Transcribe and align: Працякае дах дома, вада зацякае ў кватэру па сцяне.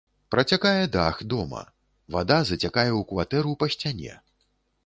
Працякае 0.35 0.83
дах 0.95 1.19
дома, 1.33 1.61
вада 2.15 2.39
зацякае 2.51 2.89
ў 2.89 3.01
кватэру 3.13 3.51
па 3.61 3.73
сцяне. 3.77 4.19